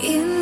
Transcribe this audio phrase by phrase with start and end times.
[0.00, 0.37] In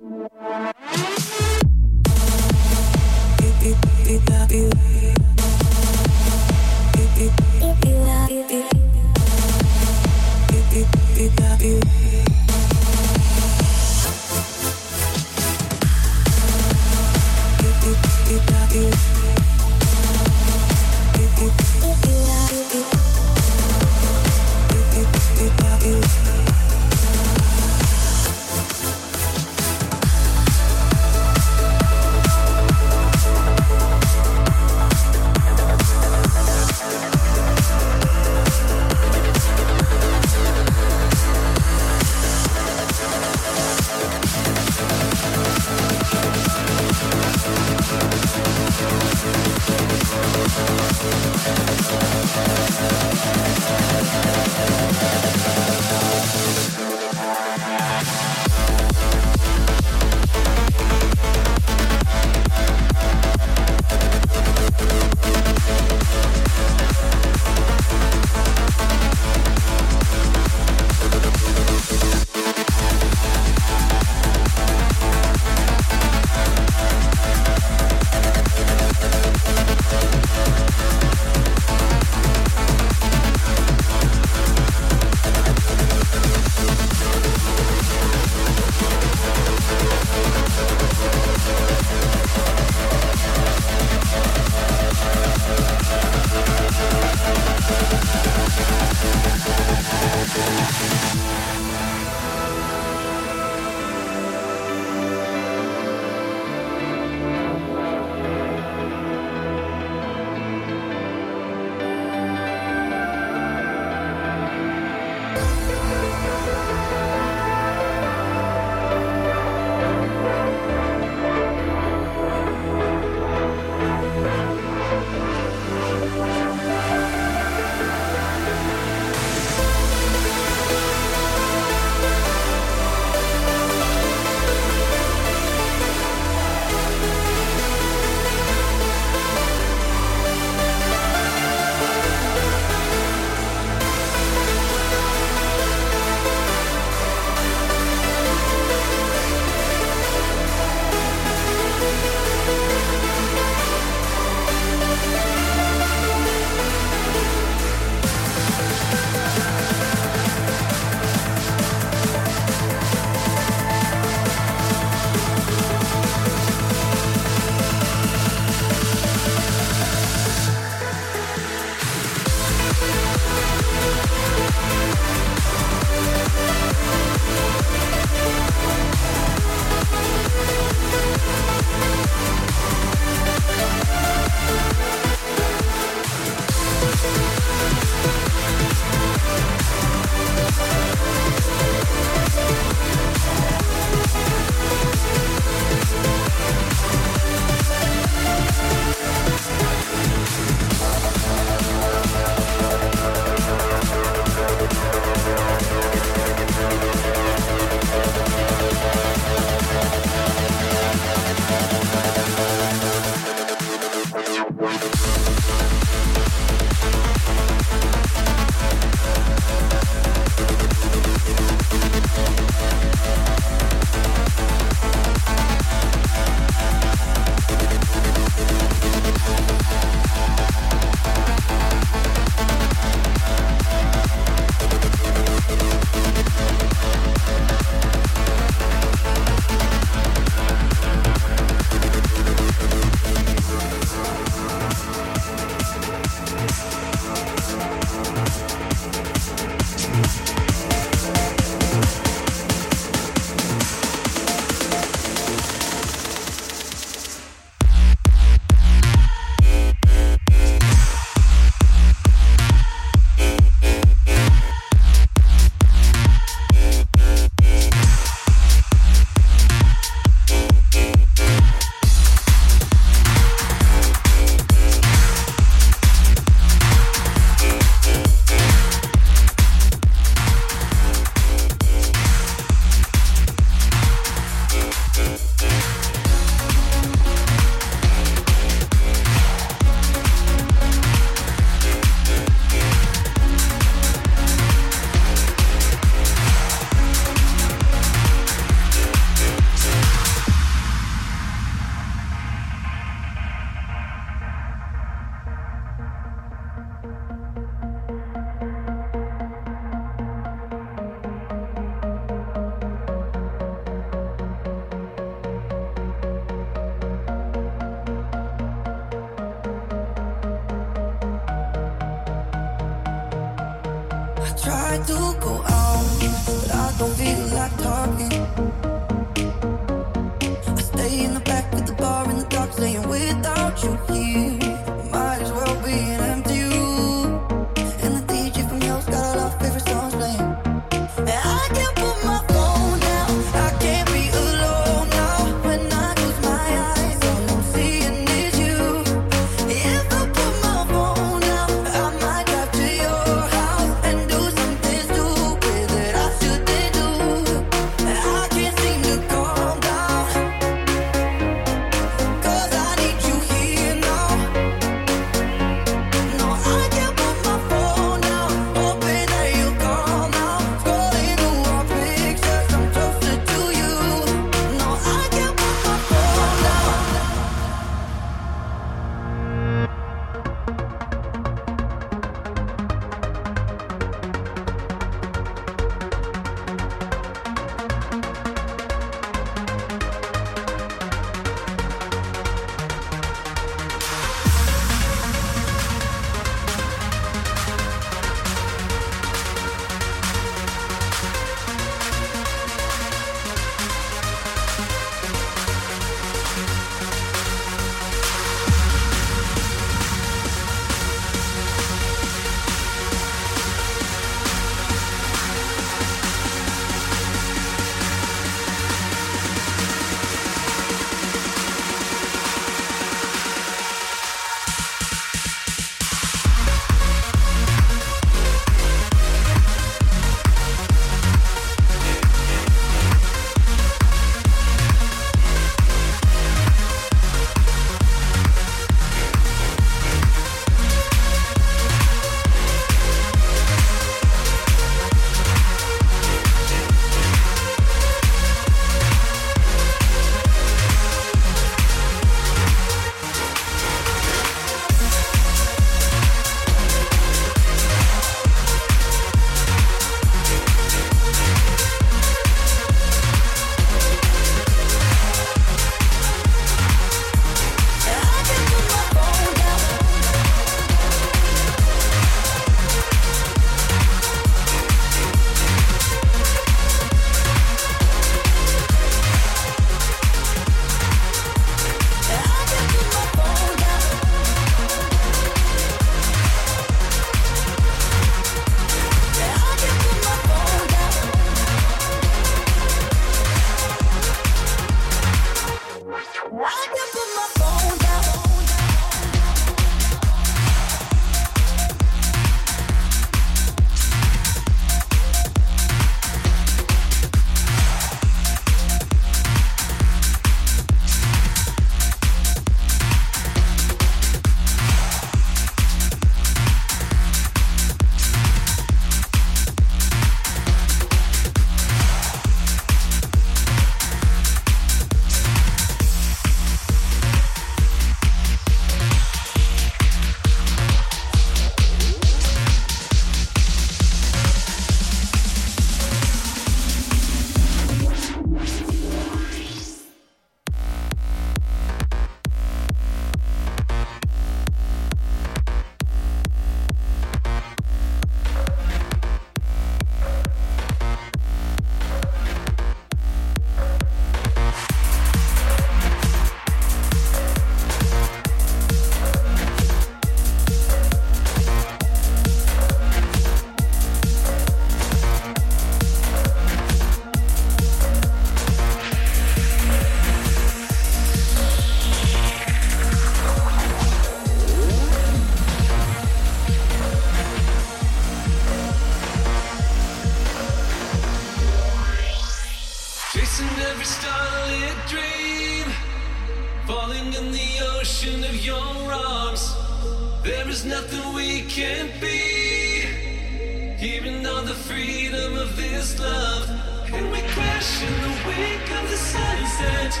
[598.88, 600.00] the sunset,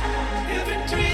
[0.50, 1.13] every dream.